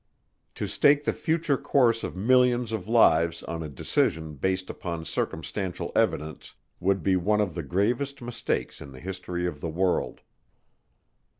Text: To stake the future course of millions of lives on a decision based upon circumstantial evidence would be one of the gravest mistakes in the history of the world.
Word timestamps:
To 0.55 0.65
stake 0.65 1.05
the 1.05 1.13
future 1.13 1.59
course 1.59 2.03
of 2.03 2.15
millions 2.15 2.71
of 2.71 2.87
lives 2.87 3.43
on 3.43 3.61
a 3.61 3.69
decision 3.69 4.33
based 4.33 4.67
upon 4.67 5.05
circumstantial 5.05 5.91
evidence 5.95 6.55
would 6.79 7.03
be 7.03 7.15
one 7.15 7.39
of 7.39 7.53
the 7.53 7.61
gravest 7.61 8.19
mistakes 8.19 8.81
in 8.81 8.93
the 8.93 8.99
history 8.99 9.45
of 9.45 9.61
the 9.61 9.69
world. 9.69 10.21